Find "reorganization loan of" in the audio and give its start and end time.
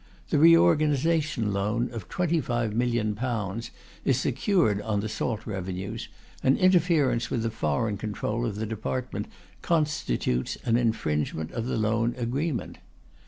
0.39-2.09